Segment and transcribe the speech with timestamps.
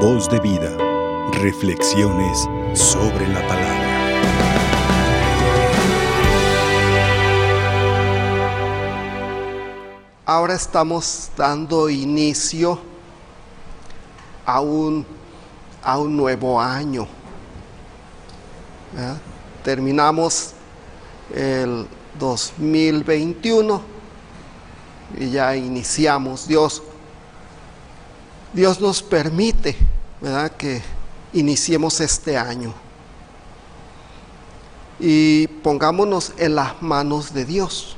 [0.00, 0.76] Voz de vida.
[1.40, 3.86] Reflexiones sobre la palabra.
[10.26, 12.78] Ahora estamos dando inicio
[14.44, 15.06] a un,
[15.82, 17.08] a un nuevo año.
[19.64, 20.52] Terminamos
[21.34, 21.86] el
[22.18, 23.80] 2021
[25.18, 26.46] y ya iniciamos.
[26.46, 26.82] Dios,
[28.56, 29.76] Dios nos permite,
[30.18, 30.50] ¿verdad?
[30.52, 30.80] Que
[31.34, 32.72] iniciemos este año
[34.98, 37.96] y pongámonos en las manos de Dios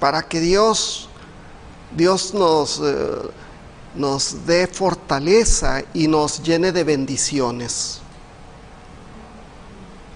[0.00, 1.10] para que Dios,
[1.94, 3.30] Dios nos, eh,
[3.94, 8.00] nos dé fortaleza y nos llene de bendiciones.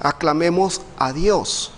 [0.01, 1.73] Aclamemos a Dios.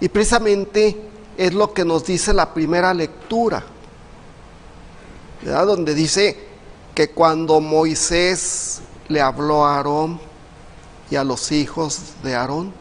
[0.00, 1.00] Y precisamente
[1.38, 3.64] es lo que nos dice la primera lectura,
[5.42, 6.36] donde dice
[6.94, 10.20] que cuando Moisés le habló a Aarón
[11.10, 12.72] y a los hijos de Aarón,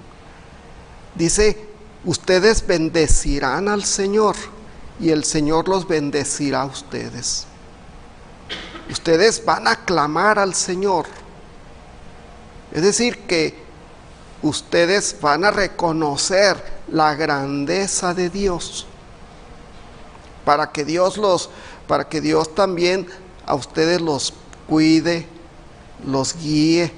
[1.15, 1.67] dice,
[2.05, 4.35] ustedes bendecirán al Señor
[4.99, 7.45] y el Señor los bendecirá a ustedes.
[8.89, 11.05] Ustedes van a clamar al Señor.
[12.71, 13.57] Es decir, que
[14.41, 18.85] ustedes van a reconocer la grandeza de Dios
[20.45, 21.49] para que Dios los
[21.87, 23.07] para que Dios también
[23.45, 24.33] a ustedes los
[24.67, 25.27] cuide,
[26.05, 26.91] los guíe,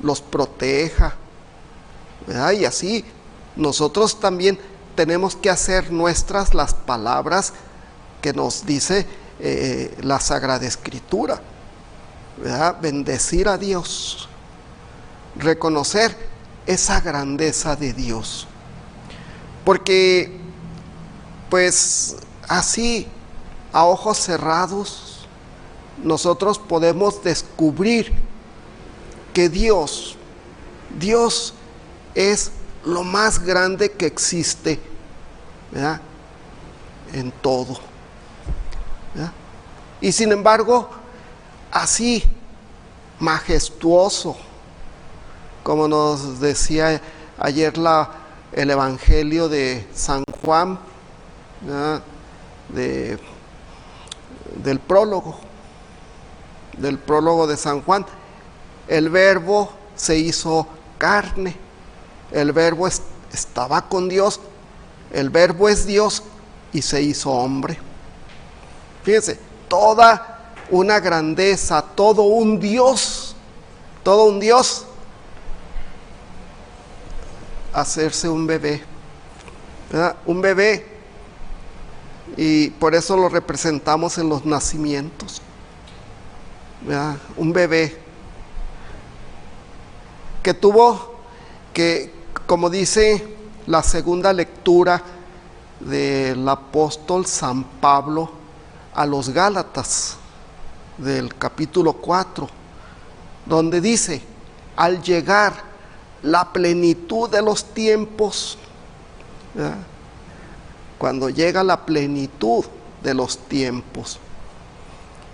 [0.00, 1.14] los proteja.
[2.26, 2.52] ¿verdad?
[2.52, 3.04] Y así
[3.56, 4.58] nosotros también
[4.94, 7.52] tenemos que hacer nuestras las palabras
[8.20, 9.06] que nos dice
[9.40, 11.40] eh, la Sagrada Escritura.
[12.36, 12.76] ¿verdad?
[12.80, 14.28] Bendecir a Dios,
[15.36, 16.16] reconocer
[16.66, 18.46] esa grandeza de Dios.
[19.64, 20.40] Porque,
[21.50, 22.16] pues
[22.48, 23.06] así,
[23.72, 25.26] a ojos cerrados,
[26.02, 28.12] nosotros podemos descubrir
[29.32, 30.16] que Dios,
[30.98, 31.54] Dios
[32.14, 32.52] es
[32.84, 34.80] lo más grande que existe,
[35.70, 36.00] ¿verdad?
[37.12, 37.78] En todo.
[40.00, 40.90] Y sin embargo,
[41.70, 42.24] así,
[43.20, 44.36] majestuoso,
[45.62, 47.00] como nos decía
[47.38, 48.10] ayer la,
[48.50, 50.76] el Evangelio de San Juan,
[52.68, 53.16] de,
[54.56, 55.38] del prólogo,
[56.78, 58.06] del prólogo de San Juan,
[58.88, 60.66] el verbo se hizo
[60.98, 61.56] carne
[62.32, 63.02] el verbo es,
[63.32, 64.40] estaba con Dios,
[65.12, 66.22] el verbo es Dios
[66.72, 67.78] y se hizo hombre.
[69.02, 73.36] Fíjense, toda una grandeza, todo un Dios,
[74.02, 74.86] todo un Dios,
[77.74, 78.82] hacerse un bebé,
[80.24, 80.91] un bebé,
[82.36, 85.42] y por eso lo representamos en los nacimientos,
[87.36, 87.96] un bebé
[90.42, 91.16] que tuvo
[91.72, 92.12] que
[92.46, 95.02] como dice la segunda lectura
[95.80, 98.30] del apóstol San Pablo
[98.94, 100.16] a los Gálatas
[100.98, 102.48] del capítulo 4,
[103.46, 104.22] donde dice,
[104.76, 105.52] al llegar
[106.22, 108.58] la plenitud de los tiempos,
[109.54, 109.78] ¿verdad?
[111.02, 112.64] Cuando llega la plenitud
[113.02, 114.20] de los tiempos,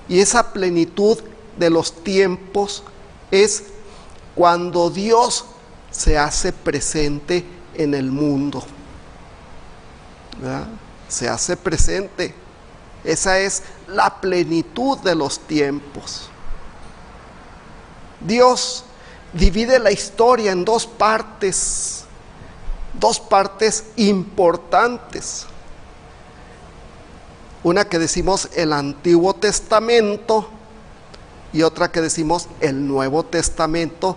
[0.08, 1.18] y esa plenitud
[1.58, 2.82] de los tiempos
[3.30, 3.64] es
[4.34, 5.44] cuando Dios
[5.90, 8.64] se hace presente en el mundo.
[11.06, 12.34] Se hace presente.
[13.04, 16.30] Esa es la plenitud de los tiempos.
[18.20, 18.84] Dios
[19.34, 22.04] divide la historia en dos partes,
[22.98, 25.46] dos partes importantes.
[27.68, 30.48] Una que decimos el Antiguo Testamento
[31.52, 34.16] y otra que decimos el Nuevo Testamento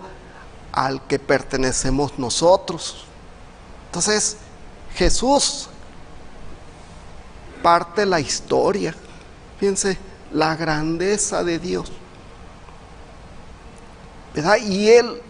[0.72, 3.04] al que pertenecemos nosotros.
[3.88, 4.38] Entonces,
[4.94, 5.68] Jesús
[7.62, 8.94] parte la historia.
[9.60, 9.98] Fíjense,
[10.32, 11.92] la grandeza de Dios.
[14.34, 14.56] ¿Verdad?
[14.66, 15.20] Y Él,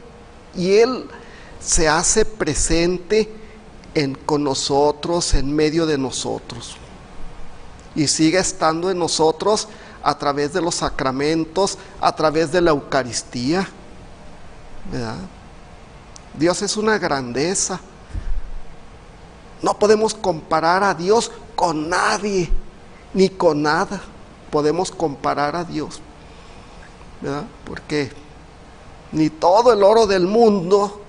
[0.54, 1.08] y Él
[1.58, 3.28] se hace presente
[3.94, 6.76] en, con nosotros, en medio de nosotros.
[7.94, 9.68] Y sigue estando en nosotros
[10.02, 13.68] a través de los sacramentos, a través de la Eucaristía.
[16.34, 17.80] Dios es una grandeza.
[19.60, 22.50] No podemos comparar a Dios con nadie,
[23.14, 24.00] ni con nada.
[24.50, 26.00] Podemos comparar a Dios.
[27.20, 27.44] ¿verdad?
[27.64, 28.10] Porque
[29.12, 31.00] ni todo el oro del mundo,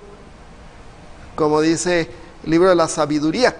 [1.34, 2.10] como dice
[2.44, 3.56] el libro de la sabiduría,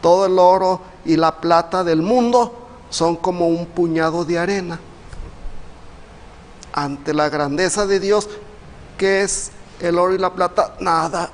[0.00, 4.80] todo el oro y la plata del mundo son como un puñado de arena.
[6.72, 8.28] ante la grandeza de Dios,
[8.96, 9.50] ¿qué es
[9.80, 10.76] el oro y la plata?
[10.78, 11.30] Nada.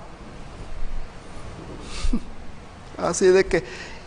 [2.97, 3.63] Así de que,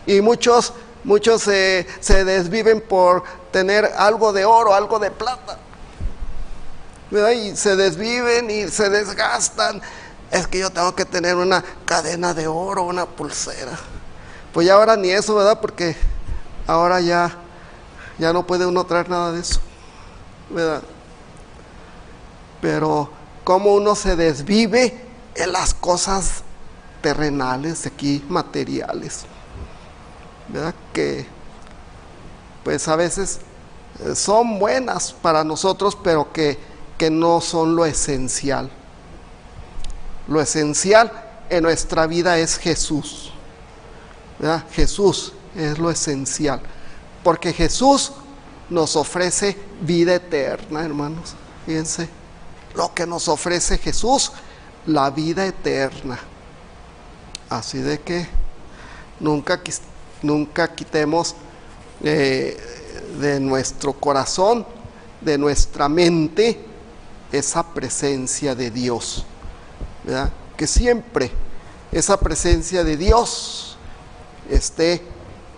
[0.06, 0.72] y muchos,
[1.04, 3.22] muchos se, se desviven por
[3.52, 5.58] tener algo de oro, algo de plata.
[7.10, 9.80] Y se desviven y se desgastan.
[10.30, 13.78] Es que yo tengo que tener una cadena de oro, una pulsera.
[14.52, 15.60] Pues ya ahora ni eso, ¿verdad?
[15.60, 15.96] Porque
[16.66, 17.36] ahora ya,
[18.18, 19.60] ya no puede uno traer nada de eso.
[20.50, 20.82] ¿Verdad?
[22.60, 23.10] Pero
[23.44, 26.42] cómo uno se desvive en las cosas
[27.02, 29.24] terrenales, aquí materiales.
[30.48, 30.74] ¿Verdad?
[30.92, 31.26] Que
[32.64, 33.40] pues a veces
[34.00, 36.58] eh, son buenas para nosotros, pero que,
[36.96, 38.70] que no son lo esencial.
[40.26, 41.10] Lo esencial
[41.48, 43.32] en nuestra vida es Jesús.
[44.72, 46.60] Jesús es lo esencial.
[47.22, 48.12] Porque Jesús
[48.70, 51.34] nos ofrece vida eterna, hermanos.
[51.66, 52.08] Fíjense,
[52.74, 54.32] lo que nos ofrece Jesús,
[54.86, 56.18] la vida eterna.
[57.48, 58.26] Así de que
[59.20, 59.60] nunca,
[60.22, 61.34] nunca quitemos
[62.02, 62.56] eh,
[63.20, 64.66] de nuestro corazón,
[65.20, 66.64] de nuestra mente,
[67.32, 69.24] esa presencia de Dios.
[70.56, 71.30] Que siempre
[71.92, 73.67] esa presencia de Dios
[74.48, 75.02] esté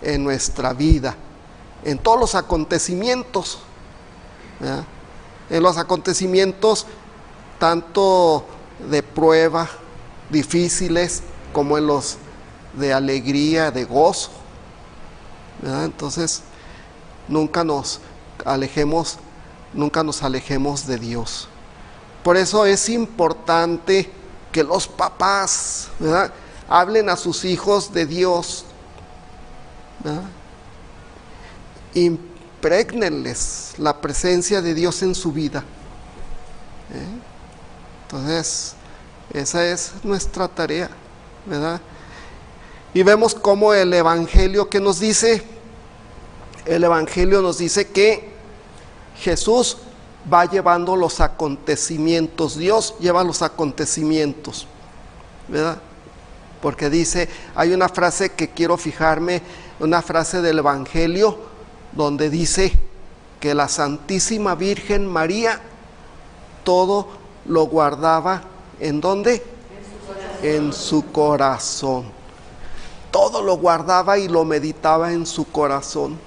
[0.03, 1.15] en nuestra vida,
[1.85, 3.59] en todos los acontecimientos,
[5.49, 6.87] en los acontecimientos
[7.59, 8.45] tanto
[8.91, 9.69] de prueba,
[10.31, 11.23] difíciles,
[11.53, 12.17] como en los
[12.75, 14.31] de alegría, de gozo.
[15.63, 16.43] Entonces,
[17.29, 18.01] nunca nos
[18.45, 19.19] alejemos,
[19.75, 21.49] nunca nos alejemos de Dios.
[22.23, 24.11] Por eso es importante
[24.53, 25.89] que los papás
[26.69, 28.65] hablen a sus hijos de Dios.
[31.95, 35.65] Impregnenles la presencia de Dios en su vida.
[36.93, 37.21] ¿eh?
[38.03, 38.75] Entonces,
[39.33, 40.91] esa es nuestra tarea,
[41.47, 41.81] ¿verdad?
[42.93, 45.45] Y vemos cómo el Evangelio que nos dice,
[46.67, 48.31] el Evangelio nos dice que
[49.17, 49.79] Jesús
[50.33, 54.67] va llevando los acontecimientos, Dios lleva los acontecimientos,
[55.47, 55.79] ¿verdad?
[56.61, 59.43] Porque dice, hay una frase que quiero fijarme,
[59.79, 61.39] una frase del Evangelio,
[61.93, 62.73] donde dice
[63.41, 65.61] que la Santísima Virgen María
[66.65, 67.09] todo
[67.47, 68.43] lo guardaba
[68.79, 69.43] en dónde?
[70.43, 72.05] En su corazón.
[73.11, 76.19] Todo lo guardaba y lo meditaba en su corazón.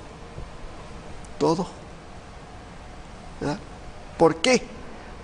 [1.38, 1.68] Todo.
[4.18, 4.64] ¿Por qué?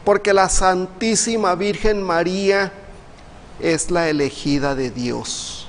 [0.06, 2.72] Porque la Santísima Virgen María
[3.60, 5.68] es la elegida de Dios.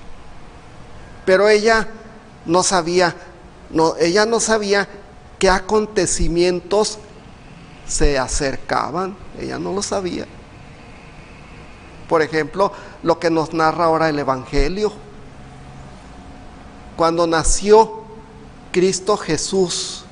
[1.24, 1.88] Pero ella
[2.46, 3.14] no sabía,
[3.70, 4.88] no, ella no sabía
[5.38, 6.98] qué acontecimientos
[7.86, 10.26] se acercaban, ella no lo sabía.
[12.08, 12.72] Por ejemplo,
[13.02, 14.92] lo que nos narra ahora el Evangelio.
[16.96, 18.02] Cuando nació
[18.72, 20.04] Cristo Jesús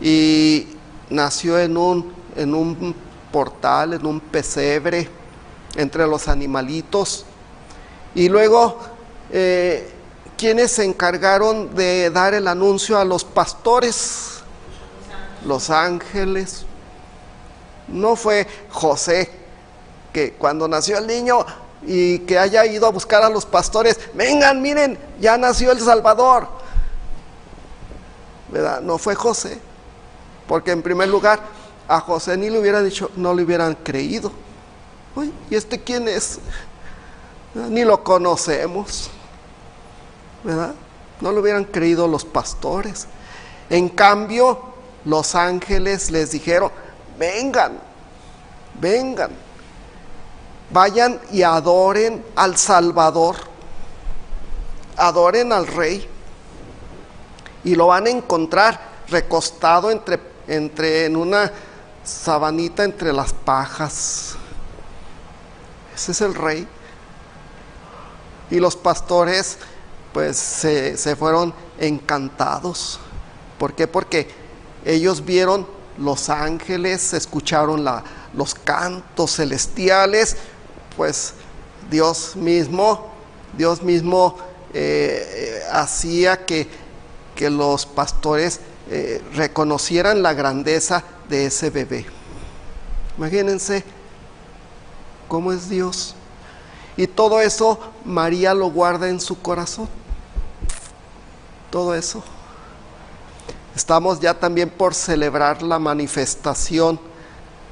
[0.00, 0.68] y
[1.10, 2.94] nació en un, en un
[3.30, 5.08] portal, en un pesebre,
[5.76, 7.24] entre los animalitos.
[8.14, 8.78] Y luego,
[9.30, 9.90] eh,
[10.36, 14.40] ¿quiénes se encargaron de dar el anuncio a los pastores?
[15.44, 16.64] Los ángeles.
[17.88, 19.42] No fue José
[20.12, 21.44] que cuando nació el niño
[21.84, 26.46] y que haya ido a buscar a los pastores, vengan, miren, ya nació el Salvador.
[28.50, 28.80] ¿Verdad?
[28.82, 29.58] No fue José.
[30.46, 31.40] Porque en primer lugar,
[31.88, 34.30] a José ni le hubieran dicho, no le hubieran creído.
[35.50, 36.38] ¿Y este quién es?
[37.54, 39.10] Ni lo conocemos.
[40.42, 40.74] ¿Verdad?
[41.20, 43.06] No lo hubieran creído los pastores.
[43.70, 44.60] En cambio,
[45.04, 46.70] los ángeles les dijeron,
[47.18, 47.78] vengan,
[48.80, 49.30] vengan,
[50.70, 53.36] vayan y adoren al Salvador,
[54.96, 56.08] adoren al Rey.
[57.64, 61.52] Y lo van a encontrar recostado entre, entre en una
[62.02, 64.36] sabanita entre las pajas.
[65.94, 66.66] Ese es el rey.
[68.50, 69.58] Y los pastores
[70.12, 73.00] pues se, se fueron encantados.
[73.58, 73.86] ¿Por qué?
[73.86, 74.28] Porque
[74.84, 75.66] ellos vieron
[75.98, 78.02] los ángeles, escucharon la,
[78.34, 80.36] los cantos celestiales,
[80.96, 81.34] pues
[81.90, 83.12] Dios mismo,
[83.56, 84.36] Dios mismo
[84.74, 86.68] eh, hacía que,
[87.34, 92.06] que, los pastores eh, reconocieran la grandeza de ese bebé.
[93.18, 93.84] Imagínense
[95.32, 96.14] cómo es Dios.
[96.94, 99.88] Y todo eso María lo guarda en su corazón.
[101.70, 102.22] Todo eso.
[103.74, 107.00] Estamos ya también por celebrar la manifestación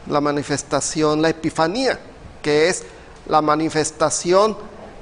[0.07, 2.00] la manifestación, la epifanía,
[2.40, 2.85] que es
[3.26, 4.57] la manifestación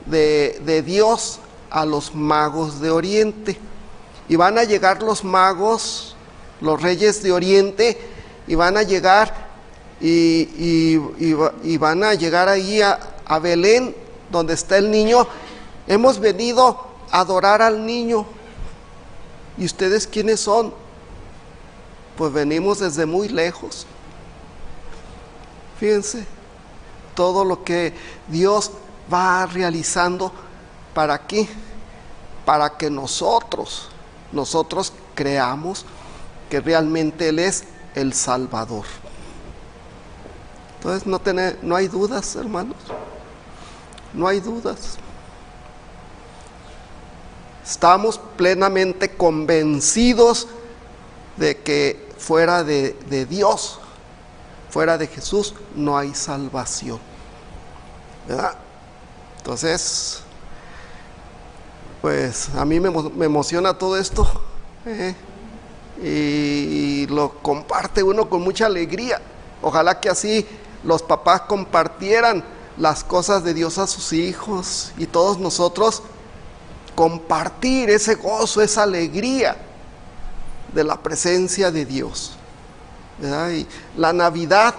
[0.07, 1.39] de, de Dios
[1.71, 3.57] a los magos de Oriente.
[4.29, 6.17] Y van a llegar los magos,
[6.61, 7.97] los reyes de Oriente,
[8.49, 9.48] y van a llegar
[10.01, 10.99] y,
[11.63, 13.95] y, van a llegar ahí a, a Belén,
[14.31, 15.27] donde está el niño.
[15.87, 18.25] Hemos venido a adorar al niño.
[19.57, 20.73] ¿Y ustedes quiénes son?
[22.17, 23.87] Pues venimos desde muy lejos.
[25.81, 26.27] Fíjense,
[27.15, 27.95] todo lo que
[28.29, 28.71] Dios
[29.13, 30.33] va realizando
[30.95, 31.49] para qué?
[32.45, 33.89] Para que nosotros,
[34.33, 35.85] nosotros creamos
[36.49, 37.65] que realmente Él es
[37.95, 38.85] el Salvador.
[40.79, 41.21] Entonces no,
[41.63, 42.77] no hay dudas, hermanos.
[44.15, 44.97] No hay dudas.
[47.65, 50.49] Estamos plenamente convencidos
[51.37, 53.79] de que fuera de, de Dios,
[54.71, 56.99] fuera de Jesús, no hay salvación.
[58.27, 58.57] ¿Verdad?
[59.39, 60.23] Entonces,
[62.01, 64.27] pues a mí me, me emociona todo esto
[64.87, 65.15] ¿eh?
[66.03, 69.21] y, lo comparte uno con mucha alegría.
[69.63, 70.47] Ojalá que así
[70.85, 72.45] los papás compartieran
[72.77, 76.03] las cosas de Dios a sus hijos y todos nosotros
[76.95, 79.57] compartir ese gozo, esa alegría
[80.73, 82.33] de la presencia de Dios.
[83.53, 83.67] Y
[83.97, 84.75] la Navidad,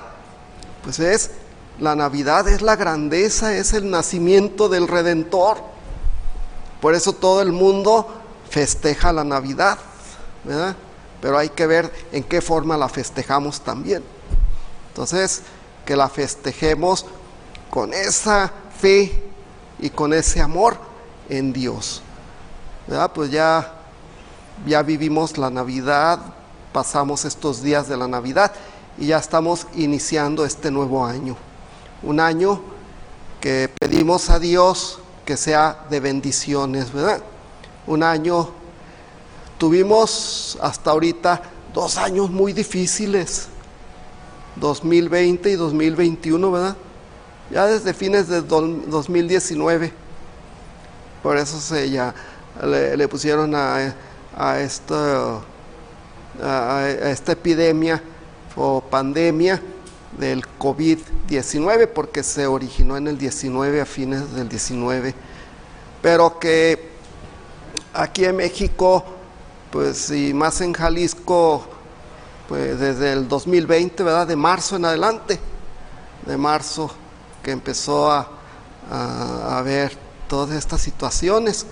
[0.84, 1.32] pues es,
[1.80, 5.58] la Navidad es la grandeza, es el nacimiento del Redentor.
[6.82, 8.08] Por eso todo el mundo
[8.50, 9.78] festeja la Navidad,
[11.22, 14.04] Pero hay que ver en qué forma la festejamos también.
[14.90, 15.42] Entonces,
[15.90, 17.04] que la festejemos
[17.72, 19.24] con esa fe
[19.80, 20.78] y con ese amor
[21.28, 22.04] en Dios.
[23.16, 23.74] Pues ya,
[24.68, 26.20] ya vivimos la Navidad,
[26.72, 28.52] pasamos estos días de la Navidad
[29.00, 31.36] y ya estamos iniciando este nuevo año.
[32.04, 32.62] Un año
[33.42, 37.24] que pedimos a Dios que sea de bendiciones, ¿verdad?
[37.88, 38.48] Un año,
[39.58, 41.42] tuvimos hasta ahorita
[41.74, 43.48] dos años muy difíciles,
[44.60, 46.76] 2020 y 2021, ¿verdad?
[47.52, 49.92] Ya desde fines de 2019.
[51.24, 52.14] Por eso se ya
[52.64, 53.94] le, pusieron a,
[54.36, 54.54] a,
[56.42, 58.02] a, esta epidemia
[58.56, 59.62] o pandemia
[60.18, 65.14] del COVID-19, porque se originó en el 19, a fines del 19,
[66.02, 66.90] pero que
[67.94, 69.04] aquí en México,
[69.72, 71.68] pues y más en Jalisco,
[72.50, 74.26] pues desde el 2020, ¿verdad?
[74.26, 75.40] De marzo en adelante,
[76.26, 76.90] de marzo
[77.44, 78.28] que empezó a,
[78.90, 79.96] a, ver
[80.28, 81.68] todas estas situaciones,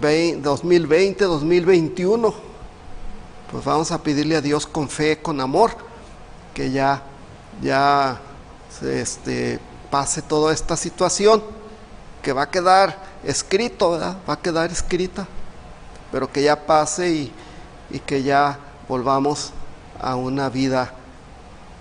[0.00, 2.34] 2020, 2021,
[3.52, 5.72] pues vamos a pedirle a Dios con fe, con amor,
[6.54, 7.02] que ya,
[7.60, 8.18] ya
[8.82, 11.42] este, pase toda esta situación,
[12.22, 14.16] que va a quedar escrito, ¿verdad?
[14.26, 15.28] Va a quedar escrita,
[16.10, 17.32] pero que ya pase y,
[17.90, 19.52] y que ya volvamos
[20.00, 20.92] a una vida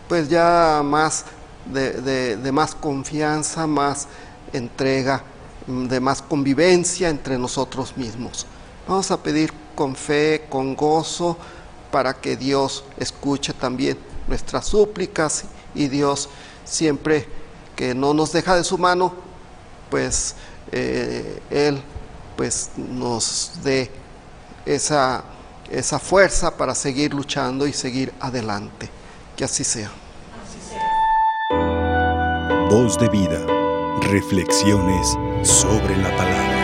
[0.07, 1.25] pues ya más
[1.71, 4.07] de, de, más confianza, más
[4.53, 5.21] entrega,
[5.67, 8.47] de más convivencia entre nosotros mismos.
[8.87, 11.37] Vamos a pedir con fe, con gozo,
[11.91, 13.97] para que Dios escuche también
[14.27, 15.45] nuestras súplicas
[15.75, 16.29] y Dios
[16.65, 17.27] siempre
[17.75, 19.13] que no nos deja de su mano,
[19.89, 20.35] pues
[20.71, 21.81] eh, Él
[22.35, 23.89] pues nos dé
[24.65, 25.23] esa
[25.71, 28.89] esa fuerza para seguir luchando y seguir adelante.
[29.35, 29.89] Que así sea.
[32.69, 33.45] Voz de vida.
[34.01, 36.58] Reflexiones sobre la palabra.